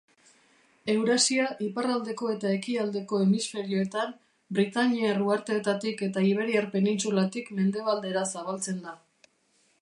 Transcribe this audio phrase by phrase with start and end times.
[0.91, 4.17] Eurasia iparraldeko eta ekialdeko hemisferioetan,
[4.59, 8.99] Britainiar Uharteetatik eta Iberiar Penintsulatik mendebaldera zabaltzen da.